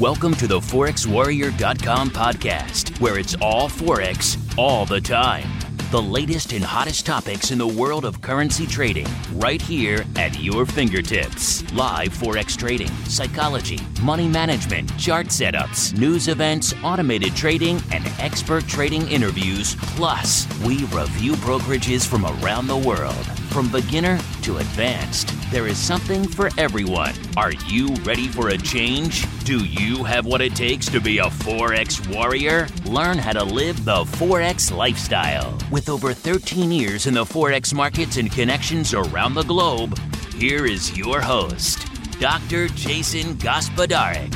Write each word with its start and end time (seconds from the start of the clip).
Welcome 0.00 0.34
to 0.36 0.46
the 0.46 0.60
ForexWarrior.com 0.60 2.10
podcast, 2.10 2.98
where 3.00 3.18
it's 3.18 3.34
all 3.42 3.68
Forex 3.68 4.38
all 4.56 4.86
the 4.86 5.00
time. 5.00 5.46
The 5.90 6.00
latest 6.00 6.52
and 6.54 6.64
hottest 6.64 7.04
topics 7.04 7.50
in 7.50 7.58
the 7.58 7.66
world 7.66 8.06
of 8.06 8.22
currency 8.22 8.66
trading, 8.66 9.06
right 9.34 9.60
here 9.60 10.06
at 10.16 10.40
your 10.40 10.64
fingertips. 10.64 11.70
Live 11.74 12.16
Forex 12.16 12.56
trading, 12.56 12.90
psychology, 13.04 13.78
money 14.00 14.26
management, 14.26 14.96
chart 14.98 15.26
setups, 15.26 15.98
news 15.98 16.28
events, 16.28 16.74
automated 16.82 17.36
trading, 17.36 17.82
and 17.92 18.06
expert 18.18 18.66
trading 18.66 19.06
interviews. 19.08 19.76
Plus, 19.96 20.46
we 20.62 20.84
review 20.86 21.32
brokerages 21.34 22.06
from 22.06 22.24
around 22.24 22.68
the 22.68 22.76
world. 22.76 23.37
From 23.50 23.72
beginner 23.72 24.20
to 24.42 24.58
advanced, 24.58 25.34
there 25.50 25.66
is 25.66 25.78
something 25.78 26.28
for 26.28 26.50
everyone. 26.58 27.14
Are 27.36 27.52
you 27.66 27.88
ready 28.04 28.28
for 28.28 28.50
a 28.50 28.58
change? 28.58 29.26
Do 29.44 29.64
you 29.64 30.04
have 30.04 30.26
what 30.26 30.42
it 30.42 30.54
takes 30.54 30.86
to 30.90 31.00
be 31.00 31.18
a 31.18 31.24
Forex 31.24 32.14
warrior? 32.14 32.68
Learn 32.84 33.18
how 33.18 33.32
to 33.32 33.42
live 33.42 33.84
the 33.84 34.04
Forex 34.04 34.70
lifestyle. 34.70 35.58
With 35.72 35.88
over 35.88 36.12
13 36.12 36.70
years 36.70 37.06
in 37.06 37.14
the 37.14 37.24
Forex 37.24 37.72
markets 37.74 38.16
and 38.18 38.30
connections 38.30 38.92
around 38.92 39.34
the 39.34 39.42
globe, 39.44 39.98
here 40.34 40.66
is 40.66 40.96
your 40.96 41.20
host, 41.20 41.86
Dr. 42.20 42.68
Jason 42.68 43.34
Gospodarek. 43.38 44.34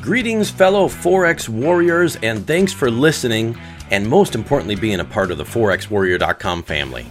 Greetings, 0.00 0.50
fellow 0.50 0.86
Forex 0.86 1.48
warriors, 1.48 2.16
and 2.16 2.46
thanks 2.46 2.72
for 2.72 2.90
listening, 2.90 3.58
and 3.90 4.08
most 4.08 4.34
importantly, 4.34 4.76
being 4.76 5.00
a 5.00 5.04
part 5.04 5.30
of 5.30 5.36
the 5.36 5.44
ForexWarrior.com 5.44 6.62
family. 6.62 7.06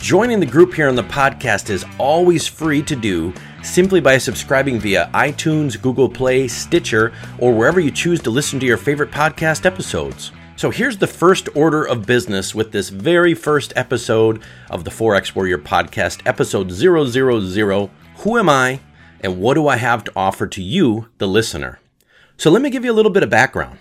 Joining 0.00 0.40
the 0.40 0.46
group 0.46 0.72
here 0.72 0.88
on 0.88 0.94
the 0.94 1.02
podcast 1.02 1.68
is 1.68 1.84
always 1.98 2.46
free 2.46 2.82
to 2.84 2.96
do 2.96 3.34
simply 3.62 4.00
by 4.00 4.16
subscribing 4.16 4.80
via 4.80 5.10
iTunes, 5.12 5.80
Google 5.80 6.08
Play, 6.08 6.48
Stitcher, 6.48 7.12
or 7.38 7.52
wherever 7.52 7.78
you 7.78 7.90
choose 7.90 8.18
to 8.22 8.30
listen 8.30 8.58
to 8.60 8.66
your 8.66 8.78
favorite 8.78 9.10
podcast 9.10 9.66
episodes. 9.66 10.32
So 10.56 10.70
here's 10.70 10.96
the 10.96 11.06
first 11.06 11.50
order 11.54 11.84
of 11.84 12.06
business 12.06 12.54
with 12.54 12.72
this 12.72 12.88
very 12.88 13.34
first 13.34 13.74
episode 13.76 14.42
of 14.70 14.84
the 14.84 14.90
Forex 14.90 15.34
Warrior 15.34 15.58
podcast, 15.58 16.22
episode 16.26 16.70
000. 16.70 17.90
Who 18.16 18.38
am 18.38 18.48
I 18.48 18.80
and 19.20 19.38
what 19.38 19.52
do 19.54 19.68
I 19.68 19.76
have 19.76 20.02
to 20.04 20.12
offer 20.16 20.46
to 20.46 20.62
you, 20.62 21.08
the 21.18 21.28
listener? 21.28 21.78
So 22.38 22.50
let 22.50 22.62
me 22.62 22.70
give 22.70 22.86
you 22.86 22.90
a 22.90 22.94
little 22.96 23.12
bit 23.12 23.22
of 23.22 23.28
background. 23.28 23.78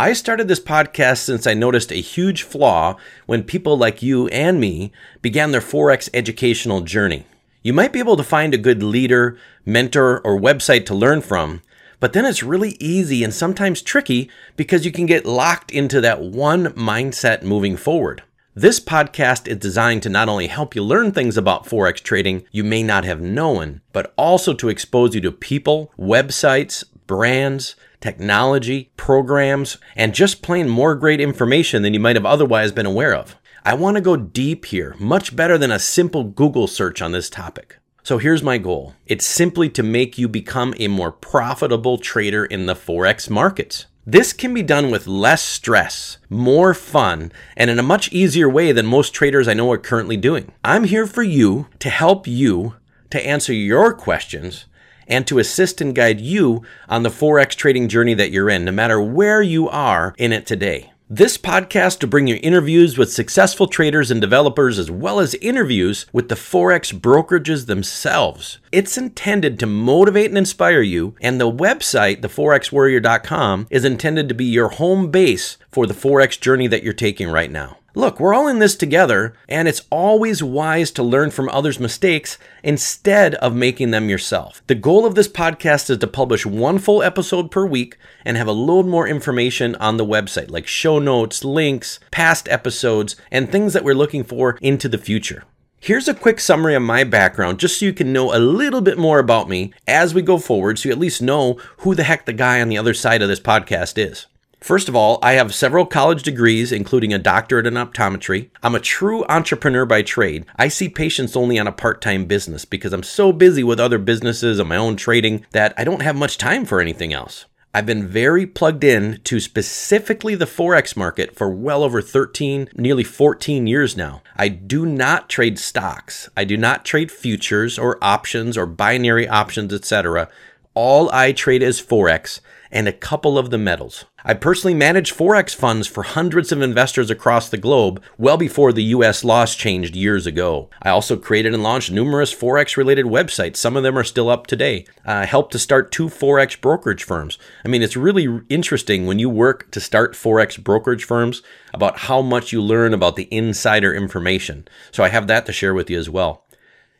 I 0.00 0.14
started 0.14 0.48
this 0.48 0.60
podcast 0.60 1.18
since 1.18 1.46
I 1.46 1.52
noticed 1.52 1.92
a 1.92 1.96
huge 1.96 2.42
flaw 2.42 2.96
when 3.26 3.42
people 3.42 3.76
like 3.76 4.02
you 4.02 4.28
and 4.28 4.58
me 4.58 4.92
began 5.20 5.50
their 5.50 5.60
Forex 5.60 6.08
educational 6.14 6.80
journey. 6.80 7.26
You 7.62 7.74
might 7.74 7.92
be 7.92 7.98
able 7.98 8.16
to 8.16 8.22
find 8.22 8.54
a 8.54 8.56
good 8.56 8.82
leader, 8.82 9.36
mentor, 9.66 10.22
or 10.22 10.40
website 10.40 10.86
to 10.86 10.94
learn 10.94 11.20
from, 11.20 11.60
but 12.00 12.14
then 12.14 12.24
it's 12.24 12.42
really 12.42 12.78
easy 12.80 13.22
and 13.22 13.34
sometimes 13.34 13.82
tricky 13.82 14.30
because 14.56 14.86
you 14.86 14.90
can 14.90 15.04
get 15.04 15.26
locked 15.26 15.70
into 15.70 16.00
that 16.00 16.22
one 16.22 16.68
mindset 16.68 17.42
moving 17.42 17.76
forward. 17.76 18.22
This 18.54 18.80
podcast 18.80 19.48
is 19.48 19.58
designed 19.58 20.02
to 20.04 20.08
not 20.08 20.30
only 20.30 20.46
help 20.46 20.74
you 20.74 20.82
learn 20.82 21.12
things 21.12 21.36
about 21.36 21.66
Forex 21.66 21.96
trading 21.96 22.46
you 22.50 22.64
may 22.64 22.82
not 22.82 23.04
have 23.04 23.20
known, 23.20 23.82
but 23.92 24.14
also 24.16 24.54
to 24.54 24.70
expose 24.70 25.14
you 25.14 25.20
to 25.20 25.30
people, 25.30 25.92
websites, 25.98 26.84
brands, 27.06 27.76
technology, 28.00 28.90
programs, 28.96 29.78
and 29.96 30.14
just 30.14 30.42
plain 30.42 30.68
more 30.68 30.94
great 30.94 31.20
information 31.20 31.82
than 31.82 31.94
you 31.94 32.00
might 32.00 32.16
have 32.16 32.26
otherwise 32.26 32.72
been 32.72 32.86
aware 32.86 33.14
of. 33.14 33.36
I 33.64 33.74
want 33.74 33.96
to 33.96 34.00
go 34.00 34.16
deep 34.16 34.66
here, 34.66 34.96
much 34.98 35.36
better 35.36 35.58
than 35.58 35.70
a 35.70 35.78
simple 35.78 36.24
Google 36.24 36.66
search 36.66 37.02
on 37.02 37.12
this 37.12 37.28
topic. 37.28 37.76
So 38.02 38.18
here's 38.18 38.42
my 38.42 38.58
goal 38.58 38.94
it's 39.06 39.26
simply 39.26 39.68
to 39.70 39.82
make 39.82 40.16
you 40.16 40.28
become 40.28 40.74
a 40.78 40.88
more 40.88 41.12
profitable 41.12 41.98
trader 41.98 42.44
in 42.44 42.66
the 42.66 42.74
Forex 42.74 43.28
markets. 43.28 43.86
This 44.06 44.32
can 44.32 44.54
be 44.54 44.62
done 44.62 44.90
with 44.90 45.06
less 45.06 45.42
stress, 45.42 46.16
more 46.30 46.72
fun, 46.72 47.30
and 47.56 47.68
in 47.68 47.78
a 47.78 47.82
much 47.82 48.10
easier 48.10 48.48
way 48.48 48.72
than 48.72 48.86
most 48.86 49.12
traders 49.12 49.46
I 49.46 49.54
know 49.54 49.70
are 49.70 49.78
currently 49.78 50.16
doing. 50.16 50.52
I'm 50.64 50.84
here 50.84 51.06
for 51.06 51.22
you 51.22 51.68
to 51.80 51.90
help 51.90 52.26
you 52.26 52.76
to 53.10 53.24
answer 53.24 53.52
your 53.52 53.92
questions 53.92 54.64
and 55.10 55.26
to 55.26 55.38
assist 55.38 55.82
and 55.82 55.94
guide 55.94 56.20
you 56.20 56.62
on 56.88 57.02
the 57.02 57.10
Forex 57.10 57.50
trading 57.50 57.88
journey 57.88 58.14
that 58.14 58.30
you're 58.30 58.48
in, 58.48 58.64
no 58.64 58.72
matter 58.72 58.98
where 58.98 59.42
you 59.42 59.68
are 59.68 60.14
in 60.16 60.32
it 60.32 60.46
today. 60.46 60.92
This 61.12 61.36
podcast 61.36 61.98
to 61.98 62.06
bring 62.06 62.28
you 62.28 62.38
interviews 62.40 62.96
with 62.96 63.12
successful 63.12 63.66
traders 63.66 64.12
and 64.12 64.20
developers, 64.20 64.78
as 64.78 64.92
well 64.92 65.18
as 65.18 65.34
interviews 65.34 66.06
with 66.12 66.28
the 66.28 66.36
Forex 66.36 66.96
brokerages 66.96 67.66
themselves. 67.66 68.60
It's 68.70 68.96
intended 68.96 69.58
to 69.58 69.66
motivate 69.66 70.28
and 70.28 70.38
inspire 70.38 70.82
you, 70.82 71.16
and 71.20 71.40
the 71.40 71.50
website, 71.50 72.20
theforexwarrior.com, 72.20 73.66
is 73.70 73.84
intended 73.84 74.28
to 74.28 74.36
be 74.36 74.44
your 74.44 74.68
home 74.68 75.10
base 75.10 75.56
for 75.72 75.84
the 75.84 75.94
Forex 75.94 76.38
journey 76.38 76.68
that 76.68 76.84
you're 76.84 76.92
taking 76.92 77.28
right 77.28 77.50
now. 77.50 77.78
Look, 77.94 78.20
we're 78.20 78.34
all 78.34 78.46
in 78.46 78.60
this 78.60 78.76
together, 78.76 79.34
and 79.48 79.66
it's 79.66 79.82
always 79.90 80.44
wise 80.44 80.92
to 80.92 81.02
learn 81.02 81.32
from 81.32 81.48
others' 81.48 81.80
mistakes 81.80 82.38
instead 82.62 83.34
of 83.36 83.54
making 83.54 83.90
them 83.90 84.08
yourself. 84.08 84.62
The 84.68 84.76
goal 84.76 85.04
of 85.04 85.16
this 85.16 85.26
podcast 85.26 85.90
is 85.90 85.98
to 85.98 86.06
publish 86.06 86.46
one 86.46 86.78
full 86.78 87.02
episode 87.02 87.50
per 87.50 87.66
week 87.66 87.96
and 88.24 88.36
have 88.36 88.46
a 88.46 88.52
little 88.52 88.84
more 88.84 89.08
information 89.08 89.74
on 89.76 89.96
the 89.96 90.06
website, 90.06 90.50
like 90.50 90.68
show 90.68 91.00
notes, 91.00 91.44
links, 91.44 91.98
past 92.12 92.48
episodes, 92.48 93.16
and 93.30 93.50
things 93.50 93.72
that 93.72 93.82
we're 93.82 93.94
looking 93.94 94.22
for 94.22 94.56
into 94.60 94.88
the 94.88 94.98
future. 94.98 95.42
Here's 95.80 96.06
a 96.06 96.14
quick 96.14 96.38
summary 96.38 96.76
of 96.76 96.82
my 96.82 97.02
background 97.02 97.58
just 97.58 97.80
so 97.80 97.86
you 97.86 97.92
can 97.92 98.12
know 98.12 98.32
a 98.32 98.38
little 98.38 98.82
bit 98.82 98.98
more 98.98 99.18
about 99.18 99.48
me 99.48 99.72
as 99.88 100.14
we 100.14 100.22
go 100.22 100.38
forward, 100.38 100.78
so 100.78 100.88
you 100.88 100.92
at 100.92 101.00
least 101.00 101.22
know 101.22 101.58
who 101.78 101.96
the 101.96 102.04
heck 102.04 102.24
the 102.24 102.32
guy 102.32 102.60
on 102.60 102.68
the 102.68 102.78
other 102.78 102.94
side 102.94 103.22
of 103.22 103.28
this 103.28 103.40
podcast 103.40 103.94
is. 103.96 104.26
First 104.60 104.90
of 104.90 104.94
all, 104.94 105.18
I 105.22 105.32
have 105.32 105.54
several 105.54 105.86
college 105.86 106.22
degrees, 106.22 106.70
including 106.70 107.14
a 107.14 107.18
doctorate 107.18 107.66
in 107.66 107.74
optometry. 107.74 108.50
I'm 108.62 108.74
a 108.74 108.80
true 108.80 109.24
entrepreneur 109.26 109.86
by 109.86 110.02
trade. 110.02 110.44
I 110.56 110.68
see 110.68 110.90
patients 110.90 111.34
only 111.34 111.58
on 111.58 111.66
a 111.66 111.72
part 111.72 112.02
time 112.02 112.26
business 112.26 112.66
because 112.66 112.92
I'm 112.92 113.02
so 113.02 113.32
busy 113.32 113.64
with 113.64 113.80
other 113.80 113.98
businesses 113.98 114.58
and 114.58 114.68
my 114.68 114.76
own 114.76 114.96
trading 114.96 115.46
that 115.52 115.72
I 115.78 115.84
don't 115.84 116.02
have 116.02 116.14
much 116.14 116.36
time 116.36 116.66
for 116.66 116.78
anything 116.78 117.14
else. 117.14 117.46
I've 117.72 117.86
been 117.86 118.06
very 118.06 118.46
plugged 118.46 118.84
in 118.84 119.20
to 119.24 119.40
specifically 119.40 120.34
the 120.34 120.44
Forex 120.44 120.94
market 120.94 121.34
for 121.36 121.48
well 121.48 121.82
over 121.82 122.02
13, 122.02 122.68
nearly 122.74 123.04
14 123.04 123.66
years 123.66 123.96
now. 123.96 124.22
I 124.36 124.48
do 124.48 124.84
not 124.84 125.30
trade 125.30 125.58
stocks. 125.58 126.28
I 126.36 126.44
do 126.44 126.58
not 126.58 126.84
trade 126.84 127.10
futures 127.10 127.78
or 127.78 127.96
options 128.02 128.58
or 128.58 128.66
binary 128.66 129.26
options, 129.26 129.72
etc. 129.72 130.28
All 130.74 131.10
I 131.12 131.32
trade 131.32 131.62
is 131.62 131.80
Forex 131.80 132.40
and 132.70 132.86
a 132.86 132.92
couple 132.92 133.38
of 133.38 133.50
the 133.50 133.58
metals. 133.58 134.04
I 134.24 134.34
personally 134.34 134.74
managed 134.74 135.16
Forex 135.16 135.54
funds 135.54 135.86
for 135.86 136.02
hundreds 136.02 136.52
of 136.52 136.60
investors 136.60 137.10
across 137.10 137.48
the 137.48 137.56
globe 137.56 138.02
well 138.18 138.36
before 138.36 138.72
the 138.72 138.84
US 138.84 139.24
laws 139.24 139.54
changed 139.54 139.96
years 139.96 140.26
ago. 140.26 140.68
I 140.82 140.90
also 140.90 141.16
created 141.16 141.54
and 141.54 141.62
launched 141.62 141.90
numerous 141.90 142.34
Forex 142.34 142.76
related 142.76 143.06
websites. 143.06 143.56
Some 143.56 143.76
of 143.76 143.82
them 143.82 143.98
are 143.98 144.04
still 144.04 144.28
up 144.28 144.46
today. 144.46 144.84
I 145.06 145.24
helped 145.24 145.52
to 145.52 145.58
start 145.58 145.90
two 145.90 146.08
Forex 146.08 146.60
brokerage 146.60 147.04
firms. 147.04 147.38
I 147.64 147.68
mean, 147.68 147.82
it's 147.82 147.96
really 147.96 148.42
interesting 148.48 149.06
when 149.06 149.18
you 149.18 149.30
work 149.30 149.70
to 149.70 149.80
start 149.80 150.12
Forex 150.12 150.62
brokerage 150.62 151.04
firms 151.04 151.42
about 151.72 152.00
how 152.00 152.20
much 152.20 152.52
you 152.52 152.60
learn 152.60 152.92
about 152.92 153.16
the 153.16 153.28
insider 153.30 153.94
information. 153.94 154.68
So 154.92 155.02
I 155.02 155.08
have 155.08 155.26
that 155.28 155.46
to 155.46 155.52
share 155.52 155.72
with 155.72 155.88
you 155.88 155.98
as 155.98 156.10
well. 156.10 156.44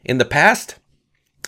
In 0.04 0.16
the 0.16 0.24
past, 0.24 0.76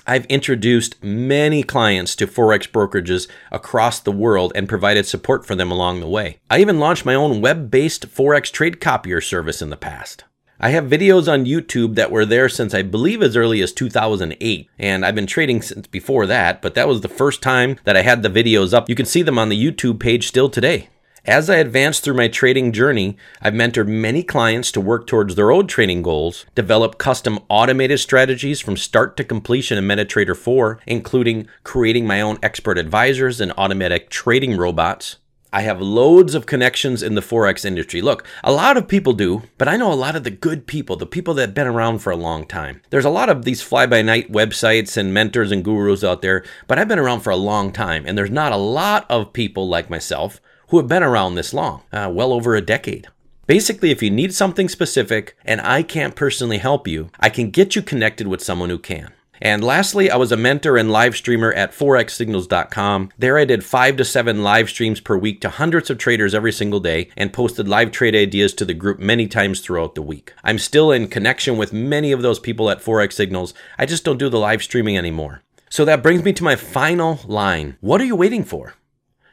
I've 0.07 0.27
introduced 0.27 1.03
many 1.03 1.63
clients 1.63 2.17
to 2.17 2.27
Forex 2.27 2.69
brokerages 2.69 3.29
across 3.51 4.01
the 4.01 4.13
world 4.13 4.53
and 4.55 4.69
provided 4.69 5.07
support 5.07 5.47
for 5.47 5.55
them 5.55 5.71
along 5.71 6.01
the 6.01 6.09
way. 6.09 6.39
I 6.51 6.61
even 6.61 6.81
launched 6.81 7.07
my 7.07 7.15
own 7.15 7.41
web 7.41 7.71
based 7.71 8.09
Forex 8.09 8.51
trade 8.51 8.81
copier 8.81 9.21
service 9.21 9.62
in 9.62 9.71
the 9.71 9.77
past. 9.77 10.25
I 10.65 10.71
have 10.71 10.85
videos 10.85 11.31
on 11.31 11.45
YouTube 11.45 11.97
that 11.97 12.12
were 12.12 12.25
there 12.25 12.49
since 12.49 12.73
I 12.73 12.83
believe 12.83 13.21
as 13.21 13.37
early 13.37 13.62
as 13.62 13.73
2008, 13.73 14.71
and 14.79 15.05
I've 15.05 15.15
been 15.15 15.27
trading 15.27 15.61
since 15.61 15.89
before 15.89 16.25
that, 16.27 16.62
but 16.62 16.75
that 16.75 16.87
was 16.87 17.01
the 17.01 17.09
first 17.09 17.43
time 17.43 17.79
that 17.82 17.97
I 17.97 18.03
had 18.03 18.23
the 18.23 18.29
videos 18.29 18.73
up. 18.73 18.88
You 18.88 18.94
can 18.94 19.06
see 19.06 19.23
them 19.23 19.41
on 19.41 19.49
the 19.49 19.61
YouTube 19.61 19.99
page 19.99 20.29
still 20.29 20.49
today. 20.49 20.88
As 21.25 21.49
I 21.49 21.59
advance 21.59 22.01
through 22.01 22.17
my 22.17 22.27
trading 22.27 22.73
journey, 22.73 23.17
I've 23.41 23.55
mentored 23.55 23.87
many 23.87 24.25
clients 24.25 24.73
to 24.73 24.81
work 24.81 25.07
towards 25.07 25.37
their 25.37 25.53
own 25.53 25.69
trading 25.69 26.03
goals, 26.03 26.47
develop 26.57 26.99
custom 26.99 27.39
automated 27.49 28.01
strategies 28.01 28.61
from 28.61 28.77
start 28.77 29.17
to 29.19 29.25
completion 29.25 29.79
in 29.79 29.85
MetaTrader 29.85 30.37
4, 30.37 30.81
including 30.85 31.47
creating 31.63 32.09
my 32.09 32.21
own 32.21 32.41
expert 32.43 32.77
advisors 32.77 33.41
and 33.41 33.53
automatic 33.57 34.11
trading 34.11 34.57
robots. 34.57 35.19
I 35.53 35.61
have 35.61 35.81
loads 35.81 36.35
of 36.35 36.47
connections 36.47 37.05
in 37.05 37.15
the 37.15 37.21
Forex 37.21 37.65
industry. 37.65 38.03
Look, 38.03 38.27
a 38.43 38.51
lot 38.51 38.77
of 38.77 38.89
people 38.89 39.13
do, 39.13 39.43
but 39.59 39.69
I 39.69 39.77
know 39.77 39.93
a 39.93 39.95
lot 39.95 40.17
of 40.17 40.25
the 40.25 40.31
good 40.31 40.67
people, 40.67 40.97
the 40.97 41.07
people 41.07 41.35
that 41.35 41.43
have 41.43 41.55
been 41.55 41.69
around 41.69 42.01
for 42.01 42.11
a 42.11 42.17
long 42.17 42.47
time. 42.47 42.83
There's 42.91 43.05
a 43.05 43.11
lot 43.11 43.29
of 43.29 43.45
these 43.45 43.63
fly 43.63 43.87
by 43.87 44.03
night 44.03 44.33
websites 44.33 44.97
and 44.97 45.15
mentors 45.15 45.53
and 45.53 45.63
gurus 45.63 46.03
out 46.03 46.21
there, 46.21 46.43
but 46.67 46.81
I've 46.81 46.89
been 46.89 46.99
around 46.99 47.21
for 47.21 47.31
a 47.31 47.37
long 47.37 47.71
time, 47.71 48.07
and 48.07 48.19
there's 48.19 48.29
not 48.29 48.51
a 48.51 48.57
lot 48.57 49.09
of 49.09 49.33
people 49.33 49.69
like 49.69 49.89
myself 49.89 50.41
who 50.73 50.79
have 50.79 50.89
been 50.89 51.03
around 51.03 51.35
this 51.35 51.53
long, 51.53 51.83
uh, 51.93 52.11
well 52.11 52.33
over 52.33 52.55
a 52.55 52.63
decade. 52.63 53.07
Basically, 53.47 53.91
if 53.91 54.03
you 54.03 54.11
need 54.11 54.33
something 54.33 54.71
specific 54.71 55.37
and 55.45 55.61
I 55.61 55.83
can't 55.83 56.17
personally 56.17 56.57
help 56.57 56.89
you, 56.89 57.11
I 57.21 57.29
can 57.29 57.51
get 57.51 57.77
you 57.77 57.83
connected 57.83 58.27
with 58.27 58.43
someone 58.43 58.71
who 58.71 58.79
can. 58.79 59.13
And 59.43 59.63
lastly, 59.63 60.11
I 60.11 60.17
was 60.17 60.33
a 60.33 60.37
mentor 60.39 60.79
and 60.79 60.91
live 60.91 61.15
streamer 61.15 61.53
at 61.53 61.73
forexsignals.com. 61.73 63.11
There 63.19 63.37
I 63.37 63.45
did 63.45 63.67
five 63.67 63.99
to 63.99 64.05
seven 64.07 64.43
live 64.43 64.71
streams 64.71 64.99
per 64.99 65.19
week 65.19 65.43
to 65.43 65.51
hundreds 65.51 65.91
of 65.91 65.99
traders 65.99 66.35
every 66.35 66.53
single 66.53 66.81
day 66.81 67.11
and 67.19 67.35
posted 67.35 67.69
live 67.69 67.91
trade 67.91 68.15
ideas 68.15 68.55
to 68.55 68.65
the 68.65 68.73
group 68.73 68.99
many 68.99 69.27
times 69.27 69.61
throughout 69.61 69.95
the 69.95 70.01
week. 70.01 70.33
I'm 70.43 70.59
still 70.59 70.91
in 70.91 71.09
connection 71.09 71.59
with 71.59 71.75
many 71.75 72.13
of 72.13 72.23
those 72.23 72.39
people 72.39 72.71
at 72.71 72.81
Forex 72.81 73.13
Signals. 73.13 73.53
I 73.77 73.85
just 73.85 74.05
don't 74.05 74.17
do 74.17 74.31
the 74.31 74.39
live 74.39 74.63
streaming 74.63 74.97
anymore. 74.97 75.43
So 75.69 75.85
that 75.85 76.03
brings 76.03 76.25
me 76.25 76.33
to 76.33 76.45
my 76.45 76.57
final 76.57 77.21
line. 77.27 77.77
What 77.83 78.01
are 78.01 78.07
you 78.07 78.17
waiting 78.17 78.45
for? 78.45 78.73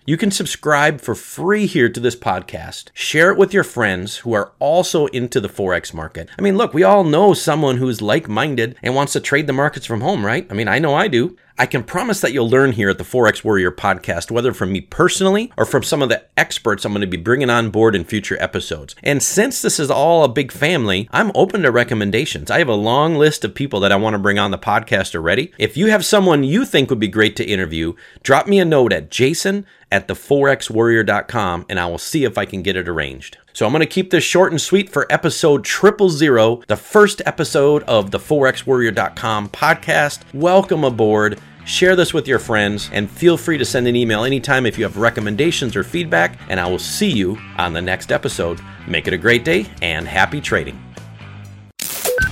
You 0.09 0.17
can 0.17 0.31
subscribe 0.31 1.01
for 1.01 1.13
free 1.13 1.67
here 1.67 1.87
to 1.87 1.99
this 1.99 2.15
podcast. 2.15 2.85
Share 2.95 3.29
it 3.29 3.37
with 3.37 3.53
your 3.53 3.63
friends 3.63 4.17
who 4.17 4.33
are 4.33 4.53
also 4.57 5.05
into 5.05 5.39
the 5.39 5.47
Forex 5.47 5.93
market. 5.93 6.29
I 6.35 6.41
mean, 6.41 6.57
look, 6.57 6.73
we 6.73 6.81
all 6.81 7.03
know 7.03 7.35
someone 7.35 7.77
who's 7.77 8.01
like 8.01 8.27
minded 8.27 8.75
and 8.81 8.95
wants 8.95 9.13
to 9.13 9.19
trade 9.19 9.45
the 9.45 9.53
markets 9.53 9.85
from 9.85 10.01
home, 10.01 10.25
right? 10.25 10.47
I 10.49 10.55
mean, 10.55 10.67
I 10.67 10.79
know 10.79 10.95
I 10.95 11.09
do. 11.09 11.37
I 11.59 11.65
can 11.65 11.83
promise 11.83 12.21
that 12.21 12.31
you'll 12.31 12.49
learn 12.49 12.71
here 12.71 12.89
at 12.89 12.99
the 12.99 13.03
Forex 13.03 13.43
Warrior 13.43 13.69
podcast, 13.69 14.31
whether 14.31 14.53
from 14.53 14.71
me 14.71 14.79
personally 14.79 15.51
or 15.57 15.65
from 15.65 15.83
some 15.83 16.01
of 16.01 16.07
the 16.07 16.23
experts 16.37 16.85
I'm 16.85 16.93
going 16.93 17.01
to 17.01 17.07
be 17.07 17.17
bringing 17.17 17.49
on 17.49 17.69
board 17.69 17.97
in 17.97 18.05
future 18.05 18.37
episodes. 18.41 18.95
And 19.03 19.21
since 19.21 19.61
this 19.61 19.77
is 19.77 19.91
all 19.91 20.23
a 20.23 20.29
big 20.29 20.53
family, 20.53 21.09
I'm 21.11 21.33
open 21.35 21.63
to 21.63 21.71
recommendations. 21.71 22.49
I 22.49 22.59
have 22.59 22.69
a 22.69 22.75
long 22.75 23.15
list 23.15 23.43
of 23.43 23.53
people 23.53 23.81
that 23.81 23.91
I 23.91 23.97
want 23.97 24.13
to 24.13 24.19
bring 24.19 24.39
on 24.39 24.51
the 24.51 24.57
podcast 24.57 25.13
already. 25.13 25.51
If 25.57 25.75
you 25.75 25.87
have 25.87 26.05
someone 26.05 26.45
you 26.45 26.63
think 26.63 26.89
would 26.89 26.97
be 26.97 27.09
great 27.09 27.35
to 27.35 27.45
interview, 27.45 27.93
drop 28.23 28.47
me 28.47 28.61
a 28.61 28.65
note 28.65 28.93
at 28.93 29.11
jason 29.11 29.65
at 29.91 30.07
theforexwarrior.com 30.07 31.65
and 31.67 31.77
I 31.77 31.87
will 31.87 31.97
see 31.97 32.23
if 32.23 32.37
I 32.37 32.45
can 32.45 32.61
get 32.61 32.77
it 32.77 32.87
arranged. 32.87 33.37
So 33.51 33.65
I'm 33.65 33.73
going 33.73 33.81
to 33.81 33.85
keep 33.85 34.11
this 34.11 34.23
short 34.23 34.53
and 34.53 34.61
sweet 34.61 34.89
for 34.89 35.11
episode 35.11 35.65
triple 35.65 36.09
zero, 36.09 36.61
the 36.67 36.77
first 36.77 37.21
episode 37.25 37.83
of 37.83 38.11
the 38.11 38.19
forexwarrior.com 38.19 39.49
podcast. 39.49 40.21
Welcome 40.33 40.85
aboard. 40.85 41.41
Share 41.69 41.95
this 41.95 42.15
with 42.15 42.27
your 42.27 42.39
friends 42.39 42.89
and 42.91 43.07
feel 43.07 43.37
free 43.37 43.59
to 43.59 43.63
send 43.63 43.87
an 43.87 43.95
email 43.95 44.23
anytime 44.23 44.65
if 44.65 44.75
you 44.75 44.85
have 44.85 44.97
recommendations 44.97 45.75
or 45.75 45.83
feedback. 45.83 46.39
And 46.49 46.59
I 46.59 46.67
will 46.67 46.79
see 46.79 47.11
you 47.11 47.37
on 47.59 47.73
the 47.73 47.81
next 47.81 48.11
episode. 48.11 48.59
Make 48.87 49.05
it 49.05 49.13
a 49.13 49.19
great 49.19 49.45
day 49.45 49.67
and 49.83 50.07
happy 50.07 50.41
trading. 50.41 50.83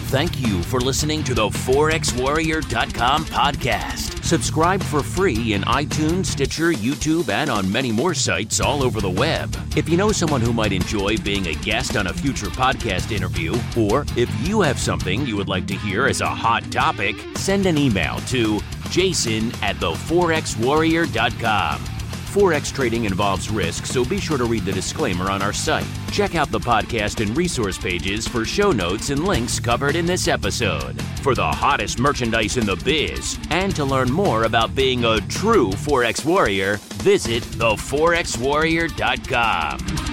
Thank 0.09 0.39
you 0.39 0.63
for 0.63 0.79
listening 0.79 1.23
to 1.25 1.35
the 1.35 1.49
ForexWarrior.com 1.49 3.25
podcast. 3.25 4.23
Subscribe 4.23 4.81
for 4.81 5.03
free 5.03 5.53
in 5.53 5.61
iTunes, 5.63 6.25
Stitcher, 6.25 6.71
YouTube, 6.71 7.29
and 7.29 7.49
on 7.49 7.71
many 7.71 7.91
more 7.91 8.13
sites 8.13 8.59
all 8.59 8.81
over 8.81 9.01
the 9.01 9.09
web. 9.09 9.55
If 9.75 9.87
you 9.87 9.97
know 9.97 10.11
someone 10.11 10.41
who 10.41 10.53
might 10.53 10.71
enjoy 10.71 11.17
being 11.17 11.47
a 11.47 11.53
guest 11.55 11.95
on 11.95 12.07
a 12.07 12.13
future 12.13 12.47
podcast 12.47 13.11
interview, 13.11 13.55
or 13.77 14.05
if 14.15 14.29
you 14.47 14.61
have 14.61 14.79
something 14.79 15.27
you 15.27 15.35
would 15.35 15.49
like 15.49 15.67
to 15.67 15.75
hear 15.75 16.07
as 16.07 16.21
a 16.21 16.27
hot 16.27 16.71
topic, 16.71 17.15
send 17.35 17.65
an 17.65 17.77
email 17.77 18.17
to 18.27 18.59
jason 18.89 19.51
at 19.61 19.75
theforexwarrior.com. 19.77 21.81
Forex 22.27 22.73
trading 22.73 23.05
involves 23.05 23.49
risk, 23.49 23.85
so 23.87 24.03
be 24.05 24.19
sure 24.19 24.37
to 24.37 24.45
read 24.45 24.63
the 24.65 24.71
disclaimer 24.71 25.31
on 25.31 25.41
our 25.41 25.53
site. 25.53 25.87
Check 26.11 26.35
out 26.35 26.51
the 26.51 26.59
podcast 26.59 27.25
and 27.25 27.35
resource 27.35 27.79
pages 27.79 28.27
for 28.27 28.45
show 28.45 28.71
notes 28.71 29.09
and 29.09 29.25
links 29.25 29.59
covered 29.59 29.95
in 29.95 30.05
this 30.05 30.27
episode. 30.27 31.01
For 31.23 31.33
the 31.33 31.47
hottest 31.47 31.97
merchandise 31.99 32.57
in 32.57 32.65
the 32.65 32.75
biz, 32.75 33.39
and 33.49 33.75
to 33.75 33.85
learn 33.85 34.11
more 34.11 34.43
about 34.43 34.75
being 34.75 35.05
a 35.05 35.19
true 35.21 35.69
Forex 35.69 36.23
warrior, 36.23 36.77
visit 37.01 37.41
theforexwarrior.com. 37.43 40.06